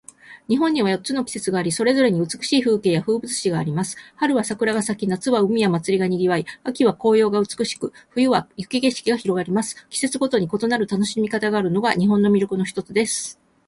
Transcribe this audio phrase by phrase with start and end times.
[0.49, 3.95] 日本には四つの季節があり、それぞれに美しい風景や風物詩があります。
[4.15, 9.75] 春は桜が咲き、夏は海や祭りが賑わい、秋は紅葉が美しく、冬は雪景色が広がります。
[9.91, 13.39] 季節ごとに異なる楽しみ方があるのが、日本の魅力の一つです。